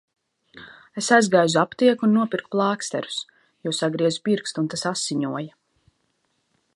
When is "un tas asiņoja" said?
4.65-5.55